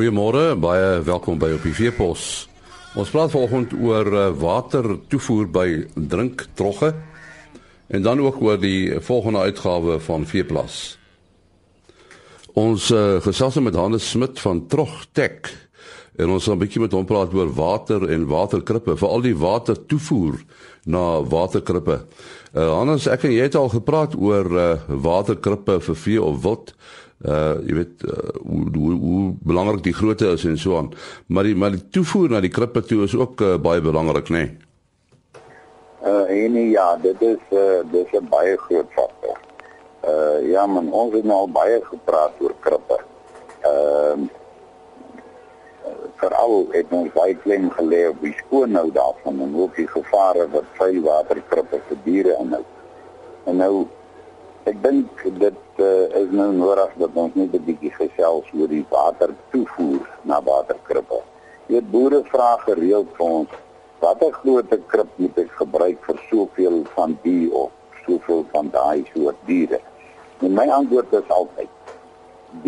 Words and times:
Goeiemôre, 0.00 0.54
baie 0.56 1.02
welkom 1.04 1.36
by 1.36 1.50
op 1.52 1.64
die 1.66 1.74
Veepos. 1.76 2.22
Ons 2.96 3.10
praat 3.12 3.34
vanoggend 3.34 3.74
oor 3.76 4.08
eh, 4.08 4.30
watertoevoer 4.32 5.50
by 5.52 5.64
drinktrogge 5.92 6.88
en 7.92 8.06
dan 8.06 8.22
ook 8.24 8.38
oor 8.40 8.56
die 8.56 8.96
volgende 9.04 9.42
uitgawe 9.44 9.98
van 10.00 10.24
Veeplas. 10.24 10.78
Ons 12.56 12.88
uh, 12.96 13.20
gesels 13.20 13.60
met 13.60 13.76
Hannes 13.76 14.06
Smit 14.14 14.40
van 14.40 14.62
Trogtech 14.72 15.52
en 16.16 16.32
ons 16.32 16.48
gaan 16.48 16.56
'n 16.56 16.62
bietjie 16.64 16.80
met 16.80 16.96
hom 16.96 17.04
praat 17.04 17.36
oor 17.36 17.52
water 17.52 18.08
en 18.08 18.24
waterkrippe, 18.26 18.96
veral 18.96 19.20
die 19.20 19.36
watertoevoer 19.36 20.40
na 20.84 21.20
waterkrippe. 21.20 22.00
Uh, 22.56 22.72
Hannes, 22.72 23.06
ek 23.06 23.28
en 23.28 23.36
jy 23.36 23.52
het 23.52 23.54
al 23.54 23.68
gepraat 23.68 24.16
oor 24.16 24.48
uh, 24.48 24.80
waterkrippe 24.88 25.76
vir 25.80 25.96
vee 25.96 26.22
of 26.22 26.40
wild 26.42 26.72
uh 27.28 27.60
jy 27.68 27.74
weet 27.74 28.02
uh, 28.08 28.32
hoe, 28.48 28.64
hoe 28.72 28.94
hoe 29.00 29.34
belangrik 29.44 29.82
die 29.84 29.92
grootte 29.92 30.30
is 30.32 30.44
en 30.44 30.58
so 30.58 30.78
aan. 30.78 30.92
Maar 31.26 31.44
die 31.44 31.56
maar 31.56 31.70
die 31.70 31.88
toevoer 31.92 32.30
na 32.30 32.40
die 32.40 32.52
krippe 32.52 32.80
toe 32.82 33.02
is 33.04 33.16
ook 33.16 33.40
uh, 33.40 33.58
baie 33.60 33.80
belangrik, 33.80 34.28
né? 34.28 34.38
Nee? 34.38 34.56
Uh 36.00 36.24
en 36.30 36.70
ja, 36.70 36.96
dit 36.96 37.20
is 37.20 37.42
uh 37.52 37.80
dis 37.92 38.12
'n 38.12 38.28
baie 38.30 38.56
groot 38.56 38.88
faktor. 38.96 39.36
Uh 40.04 40.50
ja, 40.50 40.66
man, 40.66 40.92
ons 40.92 41.12
het 41.12 41.24
nou 41.24 41.38
al 41.38 41.50
baie 41.50 41.80
gepraat 41.84 42.32
oor 42.40 42.54
krippe. 42.60 42.98
Ehm 43.60 44.22
uh, 45.84 46.08
veral 46.16 46.66
het 46.70 46.86
ons 46.88 47.12
baie 47.12 47.36
klein 47.36 47.70
gelê 47.72 48.08
op 48.08 48.20
die 48.20 48.34
skoonhou 48.38 48.92
daarvan 48.92 49.40
en 49.40 49.56
ook 49.56 49.76
die 49.76 49.88
gevare 49.88 50.48
wat 50.48 50.64
vuil 50.72 51.00
water 51.02 51.42
krippe 51.48 51.80
vir 51.88 51.98
diere 52.04 52.36
inhou. 52.40 52.64
En 53.44 53.56
nou 53.56 53.86
Ek 54.70 54.76
dink 54.84 55.22
dit 55.40 55.80
uh, 55.82 55.86
is 56.14 56.28
nou 56.30 56.50
nodig 56.54 56.90
dat 57.02 57.16
ons 57.18 57.34
net 57.34 57.54
'n 57.56 57.64
bietjie 57.66 57.90
gesels 57.90 58.50
oor 58.54 58.68
die 58.70 58.84
water 58.90 59.32
toevoer 59.50 60.04
na 60.30 60.36
waterkrippe. 60.46 61.18
Jy 61.72 61.80
boere 61.94 62.20
vra 62.28 62.50
gereeld 62.66 63.08
vir 63.16 63.32
ons 63.38 63.56
watter 64.04 64.30
grootte 64.36 64.78
krip 64.92 65.10
moet 65.22 65.40
ek 65.42 65.50
gebruik 65.62 66.04
vir 66.06 66.20
soveel 66.28 66.78
van 66.92 67.16
die 67.24 67.48
of 67.62 67.72
soveel 68.04 68.44
van 68.52 68.70
daai 68.76 69.02
soort 69.08 69.40
diere. 69.48 69.80
En 70.46 70.54
my 70.60 70.68
antwoord 70.78 71.18
is 71.18 71.34
altyd 71.38 71.96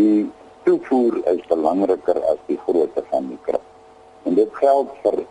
die 0.00 0.27
toevoer 0.66 1.20
is 1.34 1.47
belangriker 1.55 2.19
as 2.33 2.42
die 2.50 2.59
grootte 2.66 3.06
van 3.12 3.31
die 3.31 3.41
krip. 3.47 3.69
En 4.27 4.34
dit 4.42 4.61
geld 4.64 4.91
vir 5.06 5.22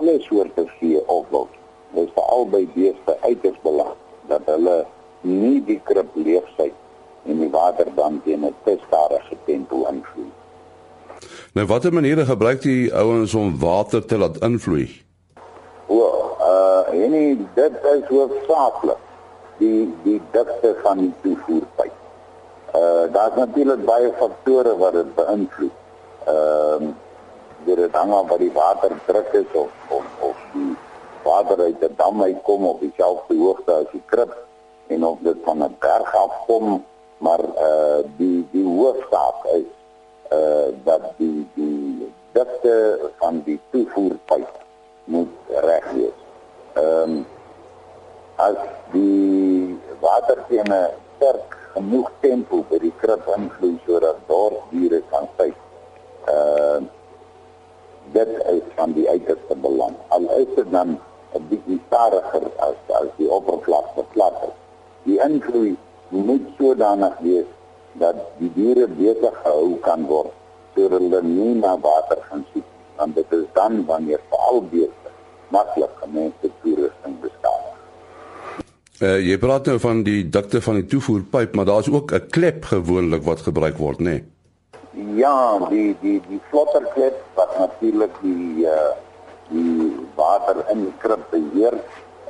alle 0.00 0.18
soorte 0.26 0.66
vee 0.80 1.06
of 1.06 1.30
wild. 1.30 1.54
Dit 1.94 2.08
is 2.08 2.14
vir 2.18 2.36
albei 2.40 2.66
beeste 2.74 3.18
uiters 3.22 3.62
belangrik 3.62 4.04
dat 4.34 4.54
hulle 4.56 4.78
nie 5.26 5.60
die 5.66 5.80
krib 5.84 6.14
leegsit 6.14 6.74
en 7.26 7.40
die 7.42 7.50
water 7.50 7.88
dan 7.94 8.20
teen 8.24 8.44
'n 8.44 8.54
te 8.64 8.78
stadige 8.86 9.36
tempo 9.46 9.86
invloei. 9.90 10.30
Nou 11.52 11.66
watter 11.66 11.92
maniere 11.92 12.24
gebruik 12.26 12.62
die 12.62 12.94
ouens 12.94 13.34
om 13.34 13.58
water 13.58 14.04
te 14.04 14.18
laat 14.18 14.42
invloei? 14.44 14.86
O, 15.86 15.98
uh 16.40 16.94
en 17.04 17.12
dit 17.54 17.74
is 17.94 18.04
hoofsaaklik 18.08 19.02
die 19.58 19.94
die 20.02 20.20
dikte 20.30 20.76
van 20.82 20.98
die 20.98 21.14
toevoerpyp. 21.22 21.92
Uh 22.74 23.12
daar's 23.12 23.36
natuurlik 23.36 23.84
baie 23.84 24.12
faktore 24.18 24.76
wat 24.76 24.92
dit 24.92 25.14
beïnvloed. 25.14 25.76
Ehm 26.26 26.82
uh, 26.82 26.94
dit 27.66 27.94
hang 27.94 28.12
af 28.12 28.28
wat 28.28 28.38
die 28.38 28.52
water 28.52 28.92
druk 29.06 29.32
is 29.32 29.52
of 29.52 29.70
of 29.88 30.04
of 30.20 30.36
die 30.52 30.74
water 31.22 31.58
uit 31.60 31.80
'n 31.80 31.94
dam 31.96 32.22
uitkom 32.22 32.66
op 32.66 32.80
dieselfde 32.80 33.34
hoogte 33.36 33.72
as 33.72 33.90
die 33.92 34.02
krib 34.06 34.36
en 34.86 35.04
of 35.04 35.18
dit 35.20 35.36
van 35.44 35.58
'n 35.62 35.76
berg 35.78 36.14
af 36.14 36.32
kom 36.46 36.84
maar 37.18 37.40
uh 37.40 37.98
die 38.16 38.46
die 38.50 38.64
hoofsaak 38.64 39.44
is 39.44 39.68
uh 40.32 40.68
dat 40.84 41.02
die 41.16 41.46
die 41.54 42.12
dikte 42.32 43.00
van 43.18 43.42
die 43.44 43.60
toevoerpyp 43.70 44.48
moet 45.04 45.28
reg 45.48 45.86
wees. 45.92 46.18
Ehm 46.72 47.02
um, 47.02 47.26
as 48.36 48.58
die 48.92 49.78
water 50.00 50.44
teen 50.48 50.72
'n 50.72 50.90
sterk 51.16 51.56
genoeg 51.72 52.10
tempo 52.20 52.64
by 52.68 52.78
die 52.78 52.92
krib 53.00 53.24
invloei 53.36 53.80
sodat 53.86 54.20
dorpdiere 54.26 55.02
kan 55.10 55.28
sy 55.38 55.48
uh 56.28 56.80
dit 58.12 58.28
is 58.28 58.62
van 58.74 58.92
die 58.92 59.08
uiterste 59.08 59.56
belang. 59.56 59.96
Al 60.08 60.30
is 60.36 60.52
dit 60.54 60.70
dan 60.70 61.00
'n 61.34 61.48
bietjie 61.48 61.80
stadiger 61.86 62.44
as 62.68 62.78
as 63.00 63.08
die 63.16 63.30
oppervlakte 63.30 64.04
plat 64.12 64.36
is 64.48 64.65
die 65.06 65.18
invloed 65.22 65.78
moet 66.08 66.48
sodanig 66.58 67.14
wees 67.24 67.48
dat 68.00 68.18
die 68.38 68.50
diere 68.54 68.86
beter 68.98 69.32
gehou 69.42 69.76
kan 69.86 70.06
word 70.10 70.32
sodat 70.74 71.00
hulle 71.00 71.22
nie 71.24 71.54
na 71.62 71.74
water 71.80 72.20
gaan 72.28 72.44
soek 72.52 72.66
want 72.96 73.16
dit 73.16 73.32
is 73.38 73.46
dan 73.56 73.82
wanneer 73.88 74.20
veral 74.30 74.62
beeste 74.72 75.12
maklik 75.54 75.92
gemeente 76.02 76.50
toerusting 76.62 77.18
beskadig. 77.20 77.74
Uh, 79.00 79.18
jy 79.20 79.36
praat 79.40 79.68
nou 79.68 79.76
van 79.80 80.00
die 80.06 80.22
dikte 80.32 80.62
van 80.64 80.80
die 80.80 80.86
toevoerpyp, 80.92 81.56
maar 81.56 81.68
daar's 81.68 81.90
ook 81.92 82.12
'n 82.12 82.28
klep 82.36 82.64
gewoonlik 82.64 83.22
wat 83.22 83.44
gebruik 83.48 83.76
word, 83.76 84.00
nê? 84.00 84.04
Nee? 84.04 84.24
Ja, 85.20 85.58
die 85.68 85.96
die 86.00 86.20
die 86.28 86.40
flotterklep 86.48 87.16
wat 87.34 87.58
natuurlik 87.58 88.14
die 88.22 88.64
uh 88.64 88.92
die 89.48 89.92
water 90.16 90.64
in 90.72 90.80
die 90.88 90.94
krib 90.98 91.22
beheer 91.30 91.76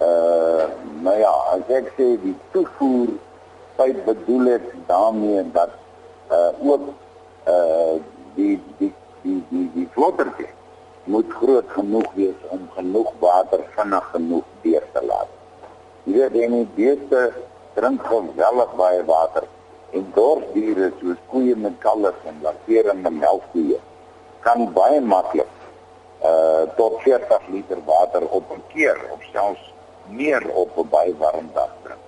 uh 0.00 0.64
nou 1.00 1.18
ja, 1.18 1.32
as 1.54 1.68
ek 1.72 1.88
sê 1.96 2.06
die 2.20 2.34
toevoer 2.52 3.14
pyp 3.78 4.04
bedoel 4.04 4.52
ek 4.56 4.68
daarmee 4.90 5.44
dat 5.56 5.72
uh 6.30 6.52
ook 6.60 6.88
uh 7.48 7.96
die 8.36 8.56
die 8.78 8.92
die 9.22 9.40
die 9.50 9.66
die 9.74 9.88
vlottertjie 9.94 10.52
moet 11.04 11.32
groot 11.40 11.68
genoeg 11.70 12.08
wees 12.14 12.48
om 12.50 12.68
genoeg 12.74 13.12
water 13.22 13.62
vinnig 13.76 14.08
genoeg 14.12 14.44
deur 14.62 14.86
te 14.92 15.02
laat. 15.06 15.30
Jy 16.04 16.16
weet 16.18 16.34
jy 16.40 16.48
nie 16.50 16.66
beeste 16.74 17.20
drink 17.78 18.02
geweldig 18.10 18.74
baie 18.80 19.04
water 19.06 19.46
en 19.96 20.08
dorpdiere 20.14 20.90
soos 21.00 21.20
koeie 21.30 21.56
met 21.56 21.78
kalvers 21.84 22.26
en 22.28 22.42
lakterende 22.42 23.10
melkkoeie 23.10 23.78
kan 24.44 24.66
baie 24.76 25.00
maklik 25.00 25.52
uh 26.26 26.64
tot 26.76 27.00
40 27.04 27.48
liter 27.54 27.80
water 27.86 28.28
op 28.38 28.52
'n 28.56 28.62
keer 28.74 28.98
of 29.14 29.24
selfs 29.32 29.72
meer 30.08 30.50
op 30.50 30.76
'n 30.76 30.88
baie 30.90 31.16
warm 31.16 31.50
dag 31.54 31.72
drink. 31.82 32.04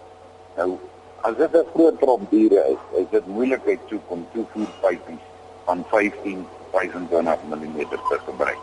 Nou 0.57 0.79
as 1.21 1.37
dit 1.37 1.53
'n 1.53 1.67
groot 1.75 1.99
trop 1.99 2.21
diere 2.31 2.63
is, 2.75 3.01
is 3.01 3.07
dit 3.11 3.27
moeilikheid 3.27 3.81
toe 3.89 4.01
om 4.07 4.27
toevoerpypies 4.33 5.25
van 5.65 5.85
15 5.89 6.47
25 6.71 7.39
mm 7.49 7.79
te 7.89 8.19
gebruik. 8.27 8.59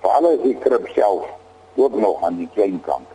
Veral 0.00 0.26
as 0.26 0.42
die 0.42 0.56
krib 0.58 0.88
self 0.94 1.26
ook 1.76 1.94
nog 1.94 2.22
aan 2.22 2.36
die 2.36 2.48
klein 2.54 2.80
kant. 2.80 3.08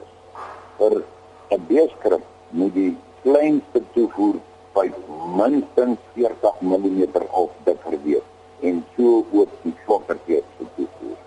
Vir 0.78 1.04
'n 1.50 1.66
beeskrib 1.68 2.22
moet 2.50 2.74
die 2.74 2.98
kleinste 3.22 3.82
toevoerpyp 3.94 4.96
minstens 5.36 6.00
40 6.14 6.62
mm 6.62 7.04
of 7.32 7.50
dikker 7.64 7.98
wees 8.04 8.28
en 8.60 8.86
so 8.96 9.26
ook 9.32 9.50
die 9.62 9.76
vlottertjie 9.86 10.44
te 10.58 10.66
toevoer. 10.76 11.18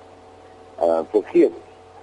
Uh 0.80 1.00
vergeet 1.10 1.52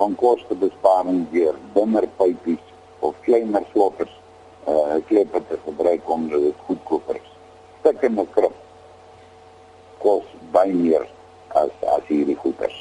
van 0.03 0.15
kostebesparing 0.19 1.23
deur 1.31 1.55
dunner 1.73 2.03
pypies 2.19 2.63
of 2.99 3.15
kleiner 3.23 3.63
sloppers 3.71 4.11
uh 4.67 4.99
kleppe 5.07 5.39
te 5.47 5.57
gebruik 5.65 6.09
om 6.15 6.27
dit 6.31 6.59
goedkoper 6.67 7.19
is. 7.19 7.31
Stikkende 7.79 8.25
krip 8.35 8.55
kos 10.03 10.27
baie 10.55 10.75
meer 10.75 11.07
as 11.61 11.71
as 11.95 12.03
hierdie 12.11 12.37
goeders. 12.43 12.79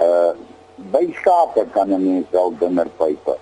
Uh 0.00 0.32
by 0.94 1.04
skape 1.20 1.66
kan 1.76 1.92
'n 1.92 2.04
mens 2.08 2.28
wel 2.32 2.56
dunner 2.60 2.88
pype 3.00 3.36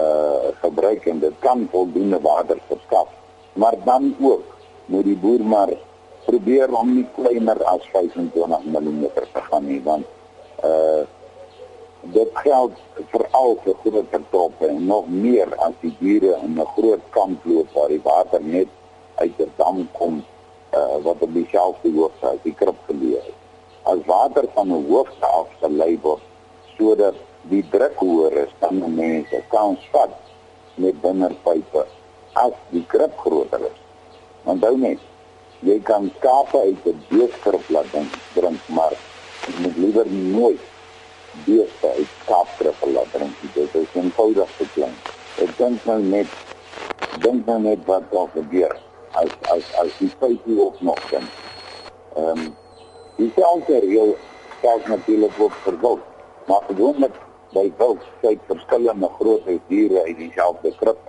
uh 0.00 0.48
gebruik 0.64 1.06
en 1.12 1.20
dit 1.20 1.36
kan 1.44 1.68
voldoende 1.72 2.20
water 2.20 2.58
verskaf. 2.68 3.08
Maar 3.52 3.76
dan 3.84 4.14
ook 4.20 4.44
moet 4.86 5.04
die 5.04 5.16
boer 5.16 5.44
maar 5.54 5.72
probeer 6.24 6.72
om 6.80 6.94
nie 6.94 7.08
kleiner 7.16 7.64
as 7.64 7.84
25 7.92 8.64
mm 8.64 9.04
te 9.16 9.42
gaan 9.50 9.66
nie 9.66 9.82
want 9.84 10.06
uh 10.64 11.04
dit 12.22 12.38
geld 12.44 12.72
veral 13.10 13.56
vir 13.64 13.78
groot 13.84 14.10
vertroppe 14.10 14.68
en 14.68 14.86
nog 14.86 15.08
meer 15.10 15.50
as 15.66 15.74
die 15.80 15.94
diere 15.98 16.36
in 16.46 16.54
'n 16.60 16.68
groot 16.76 17.04
kamp 17.16 17.44
loop 17.50 17.72
waar 17.74 17.88
die 17.88 18.04
water 18.04 18.42
net 18.56 18.68
uit 19.22 19.38
'n 19.38 19.52
dam 19.56 19.88
kom 19.98 20.24
uh, 20.78 20.96
wat 21.06 21.22
op 21.26 21.32
dieselfde 21.34 21.90
hoogte 21.96 22.26
as 22.26 22.42
die 22.42 22.54
krib 22.60 22.78
geleë 22.86 23.22
is. 23.32 23.38
As 23.82 23.98
water 24.06 24.44
van 24.54 24.68
'n 24.68 24.86
hoogte 24.90 25.26
af 25.26 25.48
gelei 25.60 25.98
word 26.02 26.22
sodat 26.76 27.14
die 27.50 27.64
druk 27.70 27.96
hoër 27.96 28.32
is 28.44 28.52
dan 28.58 28.94
mense 28.94 29.42
kan 29.48 29.76
spat 29.86 30.14
met 30.74 31.00
binnerpype 31.00 31.86
as 32.32 32.54
die 32.70 32.86
krib 32.86 33.18
groter 33.18 33.60
is. 33.60 33.78
Onthou 34.44 34.76
net, 34.76 34.98
jy 35.60 35.78
kan 35.80 36.12
skape 36.18 36.58
uit 36.58 36.86
'n 36.86 37.02
beeskrib 37.08 37.64
laat 37.68 37.90
drink, 38.34 38.60
maar 38.66 38.94
jy 39.46 39.54
moet 39.62 39.76
liewer 39.76 40.06
nooit 40.10 40.71
beeste 41.44 41.92
uit 41.96 42.16
skaapkrippe 42.22 42.90
laat 42.92 43.12
drink. 43.12 43.44
Dit 43.54 43.74
is 43.74 43.94
eenvoudig 43.94 44.56
te 44.56 44.66
klein. 44.74 44.96
Ek 45.42 45.52
dink 45.58 45.84
nou 45.84 46.00
net 46.02 46.40
dink 47.20 47.46
nou 47.46 47.60
net 47.60 47.84
wat 47.86 48.08
daar 48.10 48.28
gebeur 48.34 48.74
as 49.20 49.32
as 49.52 49.70
as 49.84 49.94
die 50.00 50.10
feite 50.18 50.58
op 50.66 50.80
nog 50.80 51.00
dan. 51.10 51.30
Ehm 52.16 52.38
um, 52.38 52.50
Dieselfde 53.16 53.78
reël 53.78 54.16
geld 54.60 54.86
natuurlik 54.86 55.32
ook 55.38 55.52
vir 55.52 55.80
wild, 55.80 56.00
maar 56.46 56.62
gewoonlik 56.66 57.16
by 57.52 57.66
wild 57.78 58.06
kyk 58.22 58.40
verskillende 58.48 59.10
grootte 59.18 59.58
diere 59.68 60.02
uit 60.06 60.16
dieselfde 60.16 60.72
krib. 60.80 61.02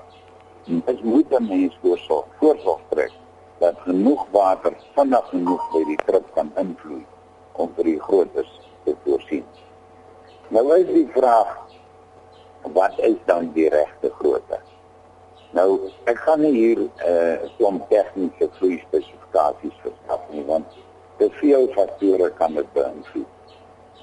Dit 0.65 1.03
moet 1.03 1.29
dan 1.29 1.47
mens 1.47 1.77
voorsorg, 1.81 2.25
voorsorg 2.39 2.81
trek 2.89 3.15
dat 3.63 3.79
genoeg 3.87 4.25
water 4.35 4.75
vinnig 4.95 5.29
genoeg 5.31 5.63
by 5.71 5.83
die 5.87 5.97
krib 6.03 6.27
kan 6.35 6.51
invloei 6.59 7.05
om 7.53 7.71
vir 7.77 7.89
die 7.93 7.99
grootes 8.03 8.51
te 8.83 8.95
voorsien. 9.05 9.47
Nou 10.53 10.67
is 10.75 10.85
die 10.85 11.07
vraag 11.15 11.53
wat 12.75 12.99
is 13.01 13.15
dan 13.25 13.47
die 13.55 13.69
regte 13.73 14.11
grootte? 14.19 14.59
Nou, 15.57 15.89
ek 16.05 16.19
gaan 16.25 16.43
nie 16.45 16.51
hier 16.53 16.83
'n 16.83 16.91
uh, 17.13 17.49
klomp 17.57 17.89
tegniese 17.89 18.49
vloei 18.59 18.77
spesifikasies 18.83 19.79
verskaf 19.81 20.29
nie 20.29 20.45
want 20.51 20.77
te 21.17 21.31
veel 21.39 21.67
faktore 21.73 22.29
kan 22.37 22.53
dit 22.53 22.69
beïnvloed. 22.77 23.57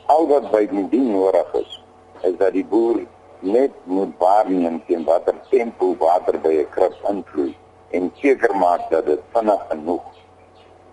Al 0.06 0.26
wat 0.34 0.50
by 0.50 0.66
die 0.74 0.86
ding 0.90 1.06
nodig 1.14 1.54
is, 1.62 1.80
is 2.26 2.36
dat 2.42 2.52
die 2.58 2.66
boer 2.66 2.98
net 3.38 3.72
moet 3.84 4.14
waarneem 4.18 4.82
teen 4.86 5.04
watter 5.04 5.38
tempo 5.54 5.94
water 6.02 6.40
by 6.40 6.54
'n 6.66 6.70
krib 6.74 6.96
invloei 7.14 7.54
en 7.90 8.12
seker 8.22 8.56
maak 8.56 8.90
dat 8.90 9.06
dit 9.06 9.22
vinnig 9.32 9.66
genoeg 9.68 10.06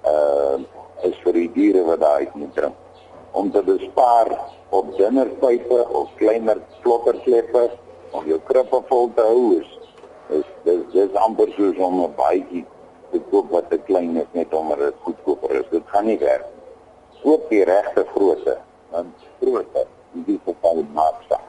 uh 0.06 0.60
is 1.02 1.18
vir 1.24 1.34
die 1.34 1.52
diere 1.54 1.84
wat 1.86 2.00
daar 2.00 2.22
uit 2.22 2.36
moet 2.36 2.54
drink 2.54 2.87
om 3.40 3.52
te 3.52 3.64
bespaar 3.66 4.32
op 4.80 4.94
dunner 4.98 5.30
pype 5.42 5.80
of 6.00 6.14
kleiner 6.22 6.62
vlotterkleppe 6.84 7.64
om 8.18 8.30
jou 8.32 8.40
krippe 8.50 8.82
vol 8.90 9.12
te 9.16 9.26
hou 9.30 9.44
is 9.60 9.74
is 10.40 10.48
dis 10.68 10.86
dis 10.94 11.20
amper 11.26 11.52
soos 11.58 11.82
om 11.90 12.00
'n 12.06 12.14
baadjie 12.22 12.66
te 13.12 13.22
koop 13.32 13.52
wat 13.56 13.70
te 13.74 13.80
klein 13.90 14.18
is 14.24 14.32
net 14.40 14.54
omdat 14.54 14.80
dit 14.86 15.04
goedkoper 15.08 15.60
is 15.60 15.70
dit 15.76 15.92
gaan 15.94 16.10
nie 16.12 16.20
werk 16.24 16.48
koop 17.24 17.50
die 17.50 17.64
regte 17.74 18.06
grootte 18.16 18.58
want 18.96 19.30
grootte 19.42 19.86
in 20.16 20.24
die 20.32 20.40
geval 20.46 20.84
maak 20.94 21.22
saak 21.30 21.46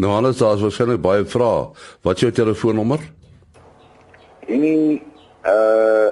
Nou 0.00 0.12
alles 0.16 0.38
daar 0.38 0.54
is 0.54 0.62
waarskynlik 0.64 1.00
baie 1.04 1.24
vrae. 1.28 1.64
Wat 2.02 2.14
is 2.14 2.20
jou 2.20 2.32
telefoonnommer? 2.32 3.00
En 4.46 4.62
uh 5.44 6.08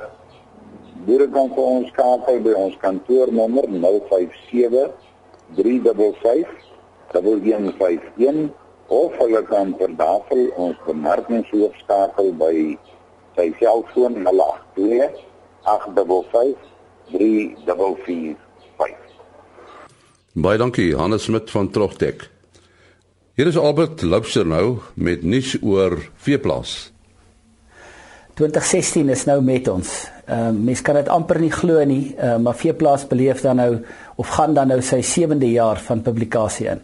Hier 1.08 1.22
kan 1.32 1.46
vir 1.56 1.64
ons 1.64 1.88
skakel 1.88 2.42
by 2.44 2.52
ons 2.60 2.74
kantoornommer 2.82 3.64
057 3.72 4.90
355 5.56 6.50
1151 7.14 8.50
of 8.92 9.14
hulle 9.16 9.40
kan 9.48 9.72
per 9.80 9.88
davel 9.96 10.52
ons 10.60 10.76
bemarkingshoof 10.84 11.72
skakel 11.80 12.28
by 12.42 12.76
sy 13.38 13.46
selfoon 13.56 14.20
082 14.26 15.08
855 15.64 16.60
3445. 17.14 18.36
Baie 20.36 20.60
dankie, 20.60 20.92
Hannes 20.92 21.24
Smit 21.24 21.48
van 21.56 21.72
Trogtek. 21.72 22.28
Hier 23.40 23.48
is 23.48 23.56
Albert 23.56 24.04
Loubser 24.04 24.44
nou 24.44 24.84
met 24.92 25.24
nuus 25.24 25.56
oor 25.62 25.96
veeplaas. 26.20 26.92
2016 28.36 29.08
is 29.16 29.24
nou 29.24 29.40
met 29.40 29.72
ons. 29.72 30.17
Ehm 30.28 30.54
uh, 30.54 30.64
mense 30.64 30.82
kan 30.82 30.94
dit 30.94 31.08
amper 31.08 31.40
nie 31.40 31.52
glo 31.52 31.84
nie, 31.84 32.14
uh, 32.20 32.36
maar 32.36 32.54
Veeplaas 32.54 33.06
beleef 33.08 33.40
dan 33.40 33.56
nou 33.56 33.78
of 34.16 34.28
gaan 34.28 34.54
dan 34.54 34.68
nou 34.68 34.80
sy 34.84 35.00
7de 35.00 35.48
jaar 35.50 35.80
van 35.80 36.02
publikasie 36.02 36.66
in. 36.68 36.82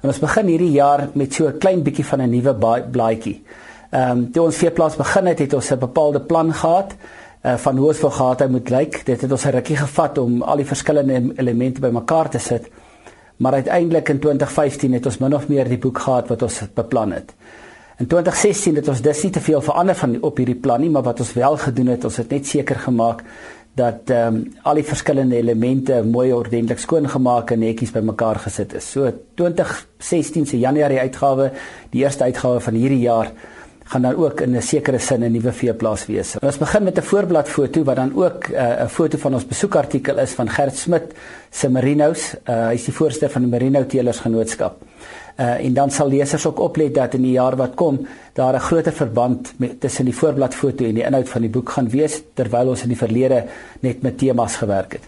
En 0.00 0.08
ons 0.08 0.20
begin 0.22 0.46
hierdie 0.46 0.72
jaar 0.72 1.08
met 1.12 1.34
so 1.34 1.48
'n 1.48 1.58
klein 1.58 1.82
bietjie 1.82 2.04
van 2.04 2.22
'n 2.22 2.30
nuwe 2.30 2.54
blaadjie. 2.90 3.42
Ehm 3.90 4.10
um, 4.10 4.32
toe 4.32 4.44
ons 4.44 4.56
Veeplaas 4.56 4.96
begin 4.96 5.26
het, 5.26 5.38
het 5.38 5.54
ons 5.54 5.70
'n 5.70 5.78
bepaalde 5.78 6.20
plan 6.20 6.52
gehad 6.54 6.94
uh, 7.44 7.56
van 7.56 7.76
hoe 7.76 7.86
ons 7.88 8.00
wil 8.00 8.10
gehad 8.10 8.40
het 8.40 8.50
moet 8.50 8.70
lyk. 8.70 9.06
Dit 9.06 9.20
het 9.20 9.32
ons 9.32 9.44
'n 9.44 9.50
rukkie 9.50 9.76
gevat 9.76 10.18
om 10.18 10.42
al 10.42 10.56
die 10.56 10.66
verskillende 10.66 11.32
elemente 11.36 11.80
bymekaar 11.80 12.30
te 12.30 12.38
sit. 12.38 12.70
Maar 13.36 13.52
uiteindelik 13.52 14.08
in 14.08 14.18
2015 14.18 14.92
het 14.92 15.06
ons 15.06 15.18
min 15.18 15.34
of 15.34 15.48
meer 15.48 15.68
die 15.68 15.78
boek 15.78 15.98
gehad 15.98 16.28
wat 16.28 16.42
ons 16.42 16.62
beplan 16.74 17.12
het. 17.12 17.34
In 17.98 18.06
2016 18.06 18.76
het 18.78 18.88
ons 18.88 19.00
dis 19.02 19.20
nie 19.26 19.32
te 19.34 19.40
veel 19.42 19.62
verander 19.64 19.96
van 19.98 20.12
op 20.22 20.36
hierdie 20.38 20.60
plan 20.62 20.78
nie, 20.78 20.90
maar 20.94 21.02
wat 21.02 21.18
ons 21.24 21.32
wel 21.34 21.56
gedoen 21.58 21.88
het, 21.90 22.04
ons 22.06 22.18
het 22.20 22.30
net 22.30 22.46
seker 22.46 22.78
gemaak 22.84 23.24
dat 23.78 24.10
ehm 24.14 24.36
um, 24.36 24.44
al 24.62 24.78
die 24.78 24.86
verskillende 24.86 25.36
elemente 25.36 25.98
mooi 26.06 26.30
ordentlik 26.34 26.78
skoon 26.78 27.08
gemaak 27.10 27.50
en 27.50 27.62
netjies 27.62 27.90
bymekaar 27.94 28.38
gesit 28.44 28.74
is. 28.78 28.86
So 28.94 29.10
2016 29.34 30.46
se 30.46 30.58
Januarie 30.58 31.00
uitgawe, 31.00 31.50
die 31.90 32.04
eerste 32.04 32.24
uitgawe 32.24 32.60
van 32.60 32.78
hierdie 32.78 33.02
jaar 33.02 33.32
gaan 33.88 34.02
dan 34.02 34.16
ook 34.16 34.40
in 34.40 34.56
'n 34.56 34.62
sekere 34.62 34.98
sin 34.98 35.24
'n 35.24 35.32
nuwe 35.32 35.52
veeplaas 35.52 36.06
wees. 36.06 36.36
Ons 36.40 36.58
begin 36.58 36.82
met 36.82 36.98
'n 36.98 37.02
voorblad 37.02 37.48
foto 37.48 37.84
wat 37.84 37.96
dan 37.96 38.12
ook 38.14 38.44
eh, 38.44 38.62
'n 38.62 38.82
uh, 38.82 38.88
foto 38.88 39.18
van 39.18 39.34
ons 39.34 39.46
besoekartikel 39.46 40.18
is 40.18 40.32
van 40.32 40.48
Gert 40.48 40.76
Smit 40.76 41.14
se 41.50 41.68
Merinos. 41.68 42.34
Uh, 42.48 42.66
hy 42.66 42.74
is 42.74 42.84
die 42.84 42.94
voorsteur 42.94 43.30
van 43.30 43.42
die 43.42 43.50
Merino 43.50 43.86
Teelers 43.86 44.20
Genootskap. 44.20 44.82
Uh, 45.38 45.64
en 45.64 45.74
dan 45.74 45.90
sal 45.90 46.08
lesers 46.10 46.46
ook 46.46 46.58
oplet 46.58 46.94
dat 46.94 47.12
in 47.14 47.22
die 47.22 47.36
jaar 47.36 47.54
wat 47.56 47.74
kom 47.78 48.00
daar 48.34 48.54
'n 48.54 48.60
groter 48.60 48.92
verband 48.92 49.52
met 49.56 49.80
tussen 49.80 50.04
die 50.04 50.14
voorbladfoto 50.14 50.84
en 50.84 50.94
die 50.94 51.04
inhoud 51.04 51.28
van 51.28 51.40
die 51.40 51.50
boek 51.50 51.70
gaan 51.70 51.88
wees 51.88 52.22
terwyl 52.34 52.68
ons 52.68 52.82
in 52.82 52.88
die 52.88 52.98
verlede 52.98 53.44
net 53.80 54.02
met 54.02 54.18
temas 54.18 54.56
gewerk 54.56 54.92
het. 54.92 55.02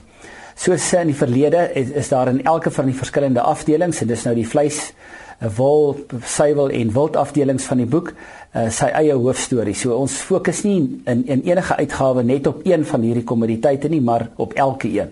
Soos 0.54 0.92
in 0.92 1.06
die 1.06 1.16
verlede 1.16 1.70
is, 1.74 1.88
is 1.90 2.08
daar 2.08 2.28
in 2.28 2.44
elke 2.44 2.70
van 2.70 2.84
die 2.84 2.94
verskillende 2.94 3.40
afdelings 3.40 4.00
en 4.00 4.06
dis 4.06 4.24
nou 4.24 4.34
die 4.34 4.48
vleis, 4.48 4.92
eh, 5.38 5.48
wol, 5.56 5.96
suiwel 6.24 6.68
en 6.68 6.92
wild 6.92 7.16
afdelings 7.16 7.64
van 7.64 7.76
die 7.76 7.86
boek 7.86 8.12
uh, 8.54 8.68
sy 8.70 8.86
eie 8.86 9.14
hoofstorie. 9.14 9.74
So 9.74 9.96
ons 9.96 10.12
fokus 10.12 10.62
nie 10.62 11.02
in 11.06 11.26
in 11.26 11.42
enige 11.42 11.76
uitgawe 11.76 12.22
net 12.22 12.46
op 12.46 12.60
een 12.66 12.84
van 12.84 13.00
hierdie 13.00 13.24
kommoditeite 13.24 13.88
nie, 13.88 14.00
maar 14.00 14.28
op 14.36 14.52
elke 14.52 14.88
een. 14.88 15.08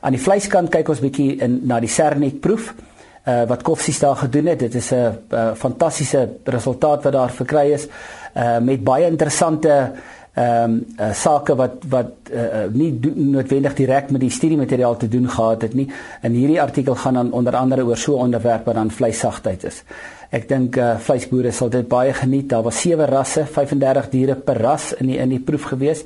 Aan 0.00 0.12
die 0.12 0.22
vleiskant 0.22 0.70
kyk 0.70 0.88
ons 0.88 1.00
bietjie 1.00 1.36
in 1.44 1.60
na 1.68 1.80
die 1.80 1.88
Sernet 1.88 2.40
proef 2.40 2.72
uh, 3.26 3.42
wat 3.48 3.62
Koffsies 3.62 3.98
daar 3.98 4.16
gedoen 4.16 4.46
het. 4.46 4.58
Dit 4.58 4.74
is 4.74 4.90
'n 4.90 5.18
uh, 5.30 5.52
fantastiese 5.54 6.28
resultaat 6.44 7.02
wat 7.02 7.12
daar 7.12 7.30
verkry 7.30 7.72
is 7.72 7.86
uh, 8.36 8.58
met 8.58 8.84
baie 8.84 9.06
interessante 9.06 9.92
ehm 10.34 10.70
um, 10.70 10.86
uh, 11.00 11.12
sake 11.12 11.54
wat 11.54 11.72
wat 11.88 12.30
uh, 12.32 12.68
nie 12.72 13.00
noodwendig 13.14 13.74
direk 13.74 14.10
met 14.10 14.20
die 14.20 14.30
studiemateriaal 14.30 14.96
te 14.96 15.08
doen 15.08 15.28
gehad 15.28 15.62
het 15.62 15.74
nie. 15.74 15.88
In 16.22 16.32
hierdie 16.32 16.60
artikel 16.62 16.94
gaan 16.94 17.14
dan 17.14 17.32
onder 17.32 17.56
andere 17.56 17.84
oor 17.84 17.96
so 17.96 18.14
'n 18.16 18.20
onderwerp 18.20 18.64
wat 18.64 18.74
dan 18.74 18.90
vleissagtheid 18.90 19.64
is. 19.64 19.82
Ek 20.30 20.48
dink 20.48 20.76
uh, 20.76 20.98
vleisboere 20.98 21.50
sal 21.50 21.68
dit 21.68 21.88
baie 21.88 22.12
geniet. 22.12 22.48
Daar 22.48 22.62
was 22.62 22.80
sewe 22.80 23.04
rasse, 23.04 23.46
35 23.46 24.08
diere 24.10 24.34
per 24.34 24.60
ras 24.62 24.92
in 24.92 25.06
die 25.06 25.18
in 25.18 25.28
die 25.28 25.40
proef 25.40 25.62
gewees 25.62 26.04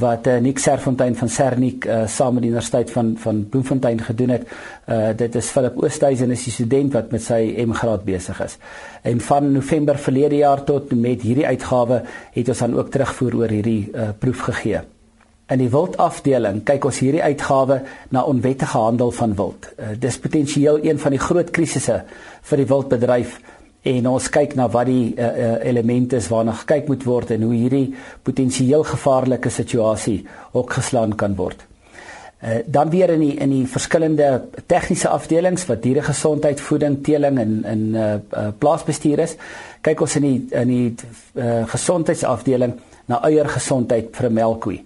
wat 0.00 0.26
uh, 0.26 0.38
Nick 0.40 0.58
Serfontein 0.58 1.16
van 1.16 1.28
Sernik 1.28 1.84
uh, 1.84 2.06
saam 2.06 2.34
met 2.34 2.46
die 2.46 2.50
Universiteit 2.50 2.90
van 2.90 3.12
van 3.20 3.42
Bloemfontein 3.48 4.00
gedoen 4.00 4.28
het. 4.28 4.46
Uh 4.88 5.10
dit 5.16 5.34
is 5.34 5.50
Philip 5.52 5.76
Oosthuizen 5.82 6.30
is 6.30 6.44
die 6.44 6.52
student 6.52 6.92
wat 6.92 7.12
met 7.12 7.22
sy 7.22 7.54
M-graad 7.66 8.04
besig 8.04 8.40
is. 8.40 8.56
En 9.02 9.20
van 9.20 9.52
November 9.52 9.98
verlede 9.98 10.36
jaar 10.36 10.64
tot 10.64 10.94
met 10.94 11.22
hierdie 11.22 11.46
uitgawe 11.46 12.02
het 12.32 12.48
ons 12.48 12.64
dan 12.64 12.74
ook 12.78 12.90
terugvoer 12.90 13.36
oor 13.36 13.48
hierdie 13.48 13.90
uh 13.92 14.10
proef 14.18 14.48
gegee. 14.48 14.80
In 15.52 15.60
die 15.60 15.68
wildafdeling 15.68 16.62
kyk 16.64 16.84
ons 16.88 16.98
hierdie 17.04 17.22
uitgawe 17.22 17.82
na 18.10 18.22
onwettige 18.22 18.78
handel 18.78 19.10
van 19.12 19.34
wild. 19.36 19.68
Uh, 19.76 19.92
dis 19.98 20.18
potensieel 20.18 20.80
een 20.84 20.98
van 20.98 21.12
die 21.12 21.20
groot 21.20 21.50
krisisse 21.50 22.02
vir 22.42 22.62
die 22.62 22.66
wildbedryf 22.70 23.40
en 23.82 24.06
ons 24.06 24.28
kyk 24.30 24.54
na 24.58 24.68
wat 24.70 24.86
die 24.86 25.10
uh, 25.16 25.26
uh, 25.26 25.54
elemente 25.66 26.16
is 26.20 26.28
waarna 26.30 26.54
gekyk 26.60 26.88
moet 26.90 27.04
word 27.06 27.32
en 27.34 27.48
hoe 27.48 27.54
hierdie 27.54 27.94
potensieel 28.22 28.84
gevaarlike 28.86 29.50
situasie 29.50 30.20
ook 30.52 30.78
geslaan 30.78 31.16
kan 31.18 31.34
word. 31.38 31.64
Uh, 32.42 32.60
dan 32.66 32.90
weer 32.90 33.10
in 33.14 33.22
die 33.22 33.34
in 33.42 33.50
die 33.50 33.66
verskillende 33.66 34.28
tegniese 34.70 35.10
afdelings 35.10 35.66
wat 35.66 35.82
dieregesondheid, 35.82 36.62
voeding, 36.62 37.00
teeling 37.02 37.38
en 37.42 37.58
in 37.74 37.84
uh, 37.94 38.14
uh, 38.14 38.48
plaasbestuur 38.58 39.26
is, 39.26 39.36
kyk 39.82 40.06
ons 40.06 40.16
in 40.20 40.28
die 40.28 40.38
in 40.62 40.72
die 40.72 40.88
uh, 41.34 41.62
gesondheidsafdeling 41.74 42.78
na 43.10 43.22
eiergesondheid 43.26 44.14
vir 44.14 44.30
'n 44.30 44.34
melkkoe. 44.38 44.78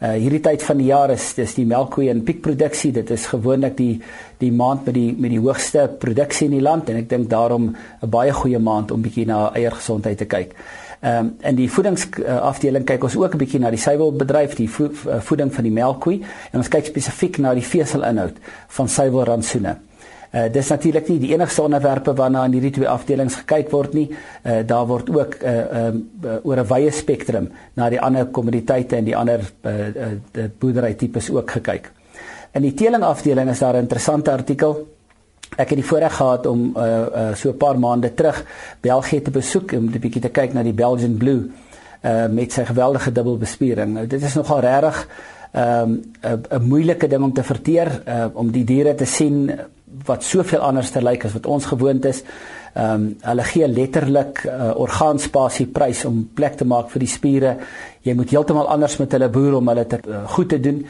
Uh 0.00 0.14
hierdie 0.16 0.40
tyd 0.40 0.62
van 0.64 0.78
die 0.80 0.86
jaar 0.88 1.10
is 1.12 1.34
dis 1.36 1.52
die 1.58 1.66
melkkoe 1.68 2.06
en 2.08 2.22
piekproduksie. 2.24 2.88
Dit 2.96 3.10
is 3.12 3.26
gewoonlik 3.28 3.74
die 3.76 3.98
die 4.40 4.48
maand 4.52 4.86
met 4.88 4.94
die 4.96 5.10
met 5.12 5.28
die 5.34 5.40
hoogste 5.40 5.90
produksie 6.00 6.46
in 6.48 6.54
die 6.56 6.62
land 6.64 6.88
en 6.88 7.02
ek 7.02 7.10
dink 7.10 7.28
daarom 7.28 7.76
'n 7.76 8.08
baie 8.08 8.32
goeie 8.32 8.58
maand 8.58 8.90
om 8.90 9.02
bietjie 9.02 9.26
na 9.26 9.50
eiergesondheid 9.52 10.16
te 10.18 10.24
kyk. 10.24 10.54
Ehm 11.00 11.18
um, 11.18 11.36
in 11.42 11.56
die 11.56 11.68
voedingsafdeling 11.68 12.84
kyk 12.84 13.04
ons 13.04 13.16
ook 13.16 13.34
'n 13.34 13.38
bietjie 13.38 13.60
na 13.60 13.70
die 13.70 13.78
suiwelbedryf, 13.78 14.54
die 14.54 14.70
vo 14.70 14.88
voeding 15.20 15.52
van 15.54 15.64
die 15.64 15.72
melkkoe 15.72 16.20
en 16.52 16.58
ons 16.58 16.68
kyk 16.68 16.86
spesifiek 16.86 17.38
na 17.38 17.54
die 17.54 17.64
veselinhoud 17.64 18.36
van 18.68 18.88
suiwelrantsoene. 18.88 19.76
Uh, 20.30 20.46
dis 20.52 20.68
natuurlik 20.70 21.08
nie 21.08 21.18
die 21.18 21.32
enigste 21.32 21.62
onderwerpe 21.62 22.12
waarna 22.14 22.44
in 22.46 22.52
hierdie 22.52 22.70
twee 22.70 22.88
afdelings 22.88 23.40
gekyk 23.40 23.70
word 23.70 23.94
nie. 23.94 24.06
Uh, 24.10 24.60
daar 24.66 24.86
word 24.86 25.10
ook 25.10 25.34
uh, 25.42 25.54
um, 25.86 26.04
uh, 26.24 26.36
oor 26.46 26.60
'n 26.62 26.68
wye 26.70 26.90
spektrum 26.90 27.48
na 27.74 27.88
die 27.90 28.00
ander 28.00 28.26
kommoditeite 28.26 28.96
en 28.96 29.04
die 29.04 29.16
ander 29.16 29.40
uh, 29.40 29.88
uh, 29.88 30.46
boerderytipes 30.58 31.30
ook 31.30 31.50
gekyk. 31.50 31.90
In 32.54 32.62
die 32.62 32.74
teelingafdeling 32.74 33.50
is 33.50 33.58
daar 33.58 33.74
'n 33.74 33.86
interessante 33.86 34.30
artikel. 34.30 34.86
Ek 35.56 35.68
het 35.68 35.78
die 35.78 35.86
voorreg 35.86 36.14
gehad 36.14 36.46
om 36.46 36.76
uh, 36.76 36.84
uh, 36.84 37.34
so 37.34 37.50
'n 37.50 37.56
paar 37.56 37.78
maande 37.78 38.14
terug 38.14 38.44
België 38.80 39.22
te 39.22 39.30
besoek 39.30 39.72
om 39.72 39.90
'n 39.90 39.98
bietjie 39.98 40.22
te 40.22 40.28
kyk 40.30 40.52
na 40.52 40.62
die 40.62 40.72
Belgian 40.72 41.16
Blue 41.16 41.50
uh, 42.04 42.26
met 42.26 42.52
sy 42.52 42.64
geweldige 42.64 43.12
dubbelbespiering. 43.12 43.92
Nou, 43.94 44.06
dit 44.06 44.22
is 44.22 44.34
nogal 44.34 44.60
regtig 44.60 45.08
ehm 45.52 45.98
um, 46.22 46.40
'n 46.50 46.68
moeilike 46.68 47.06
ding 47.08 47.22
om 47.22 47.32
te 47.32 47.42
verteer 47.42 48.02
uh, 48.06 48.26
om 48.32 48.50
die 48.50 48.64
diere 48.64 48.94
te 48.94 49.04
sien 49.04 49.50
wat 50.06 50.24
soveel 50.24 50.62
anders 50.64 50.90
te 50.90 51.02
lyk 51.02 51.24
as 51.24 51.36
wat 51.36 51.46
ons 51.46 51.66
gewoond 51.72 52.04
is. 52.04 52.22
Ehm 52.74 52.94
um, 52.94 53.06
hulle 53.26 53.44
gee 53.44 53.68
letterlik 53.68 54.44
uh, 54.46 54.70
orgaanspasie 54.78 55.66
prys 55.74 56.04
om 56.06 56.22
plek 56.34 56.56
te 56.56 56.64
maak 56.64 56.90
vir 56.92 57.02
die 57.02 57.10
spiere. 57.10 57.56
Jy 58.06 58.14
moet 58.14 58.30
heeltemal 58.30 58.70
anders 58.70 58.98
met 59.02 59.12
hulle 59.12 59.28
boer 59.28 59.58
om 59.58 59.72
hulle 59.72 59.86
te 59.90 59.98
uh, 60.06 60.22
goed 60.36 60.48
te 60.48 60.60
doen. 60.60 60.84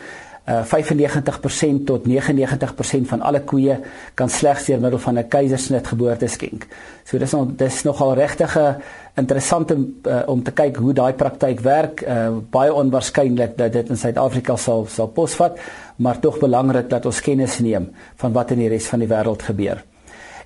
Uh, 0.50 0.64
95% 0.64 1.84
tot 1.86 2.06
99% 2.08 3.06
van 3.06 3.20
alle 3.22 3.40
koeie 3.46 3.76
kan 4.18 4.28
slegs 4.28 4.64
deur 4.66 4.80
middel 4.82 4.98
van 4.98 5.18
'n 5.18 5.28
keisersnit 5.28 5.86
geboorte 5.86 6.26
skenk. 6.26 6.66
So 7.04 7.18
dis 7.18 7.32
nog 7.32 7.48
dis 7.56 7.82
nogal 7.82 8.14
regtig 8.14 8.58
'n 8.58 8.82
interessante 9.14 9.76
uh, 9.76 10.22
om 10.26 10.42
te 10.42 10.50
kyk 10.50 10.76
hoe 10.76 10.92
daai 10.92 11.12
praktyk 11.12 11.60
werk. 11.60 12.00
Uh, 12.00 12.28
baie 12.50 12.74
onwaarskynlik 12.74 13.56
dat 13.56 13.72
dit 13.72 13.88
in 13.88 13.96
Suid-Afrika 13.96 14.56
sal 14.56 14.86
sal 14.86 15.08
posvat, 15.08 15.58
maar 15.96 16.18
tog 16.18 16.38
belangrik 16.38 16.90
dat 16.90 17.06
ons 17.06 17.20
kennis 17.20 17.58
neem 17.58 17.90
van 18.16 18.32
wat 18.32 18.50
in 18.50 18.58
die 18.58 18.68
res 18.68 18.86
van 18.86 18.98
die 18.98 19.08
wêreld 19.08 19.42
gebeur. 19.42 19.84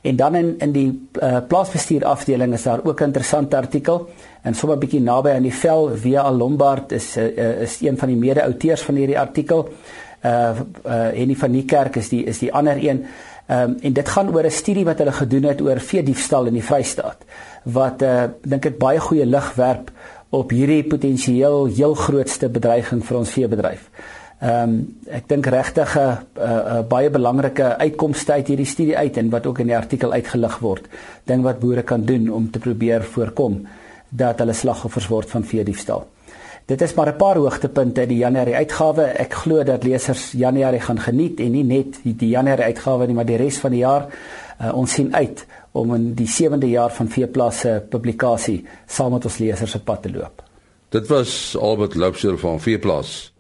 En 0.05 0.17
dan 0.17 0.35
in 0.35 0.55
in 0.59 0.73
die 0.73 0.89
uh, 1.23 1.39
plaasbestuur 1.49 2.05
afdeling 2.05 2.53
is 2.53 2.63
daar 2.63 2.85
ook 2.85 3.01
'n 3.01 3.05
interessante 3.05 3.57
artikel 3.57 4.09
en 4.43 4.55
sommer 4.55 4.79
bietjie 4.79 5.01
naby 5.01 5.31
aan 5.31 5.43
die 5.43 5.55
vel 5.55 5.97
via 5.97 6.33
Lombard 6.33 6.93
is 6.93 7.17
uh, 7.17 7.63
is 7.63 7.81
een 7.81 7.99
van 7.99 8.09
die 8.09 8.17
mede-auteurs 8.17 8.83
van 8.83 8.95
hierdie 8.95 9.19
artikel. 9.19 9.69
Uh 10.25 10.31
uh 10.87 11.09
Henny 11.13 11.37
van 11.37 11.51
Niekerk 11.51 11.97
is 11.97 12.09
die 12.09 12.25
is 12.25 12.39
die 12.39 12.53
ander 12.53 12.77
een. 12.77 13.05
Ehm 13.47 13.71
um, 13.71 13.77
en 13.81 13.93
dit 13.93 14.09
gaan 14.09 14.35
oor 14.35 14.45
'n 14.45 14.51
studie 14.51 14.85
wat 14.85 14.99
hulle 14.99 15.13
gedoen 15.13 15.43
het 15.43 15.61
oor 15.61 15.81
vee 15.81 16.03
diefstal 16.03 16.47
in 16.47 16.53
die 16.53 16.65
Vrystaat 16.65 17.25
wat 17.63 18.03
uh 18.03 18.25
dink 18.43 18.65
ek 18.65 18.79
baie 18.79 19.01
goeie 19.01 19.27
lig 19.27 19.55
werp 19.55 19.91
op 20.29 20.51
hierdie 20.51 20.85
potensieel 20.85 21.67
heel 21.67 21.95
grootste 21.95 22.49
bedreiging 22.49 23.05
vir 23.05 23.17
ons 23.17 23.31
veebedryf. 23.31 23.91
Ehm 24.41 24.63
um, 24.63 24.97
ek 25.09 25.29
dink 25.29 25.47
regtig 25.47 25.97
'n 25.97 26.01
uh, 26.01 26.17
uh, 26.43 26.81
baie 26.89 27.11
belangrike 27.11 27.77
uitkomste 27.79 28.33
uit 28.33 28.49
hierdie 28.49 28.67
studie 28.67 28.97
uit 28.97 29.17
en 29.17 29.31
wat 29.31 29.47
ook 29.47 29.59
in 29.59 29.67
die 29.67 29.77
artikel 29.77 30.13
uitgelig 30.13 30.59
word. 30.59 30.89
Ding 31.25 31.43
wat 31.43 31.61
boere 31.61 31.83
kan 31.83 32.05
doen 32.05 32.29
om 32.29 32.51
te 32.51 32.59
probeer 32.59 33.03
voorkom 33.03 33.67
dat 34.09 34.39
hulle 34.39 34.53
slagoffers 34.53 35.07
word 35.09 35.31
van 35.31 35.45
veediefstal. 35.45 36.07
Dit 36.67 36.83
is 36.83 36.95
maar 36.95 37.09
'n 37.09 37.17
paar 37.17 37.37
hoogtepunte 37.37 38.03
in 38.03 38.09
die 38.09 38.19
Januarie 38.19 38.55
uitgawe. 38.55 39.03
Ek 39.03 39.33
glo 39.33 39.63
dat 39.63 39.85
lesers 39.85 40.33
Januarie 40.33 40.81
gaan 40.81 41.01
geniet 41.01 41.41
en 41.41 41.51
nie 41.51 41.65
net 41.65 42.01
die 42.03 42.29
Januarie 42.29 42.65
uitgawe 42.65 43.07
nie, 43.07 43.15
maar 43.15 43.27
die 43.27 43.37
res 43.37 43.59
van 43.59 43.71
die 43.71 43.81
jaar. 43.81 44.07
Uh, 44.61 44.77
ons 44.77 44.93
sien 44.93 45.15
uit 45.15 45.47
om 45.73 45.95
in 45.95 46.15
die 46.15 46.29
7de 46.29 46.69
jaar 46.69 46.91
van 46.91 47.09
Veeplasse 47.09 47.83
publikasie 47.89 48.65
saam 48.87 49.13
met 49.13 49.25
ons 49.25 49.39
lesers 49.39 49.71
se 49.71 49.81
pad 49.81 50.03
te 50.03 50.11
loop. 50.11 50.43
Dit 50.89 51.07
was 51.07 51.57
Albert 51.57 51.95
Loubser 51.95 52.39
van 52.39 52.61
Veeplasse. 52.61 53.34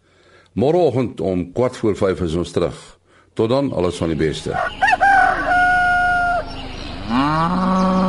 Môreoggend 0.54 1.20
om 1.20 1.50
4 1.52 1.74
voor 1.74 1.96
5 1.96 2.20
is 2.20 2.34
ons 2.34 2.50
terug. 2.50 2.98
Tot 3.34 3.48
dan, 3.48 3.72
alles 3.72 3.96
van 3.96 4.08
die 4.08 4.16
beste. 4.16 4.50
Ooh. 7.10 8.03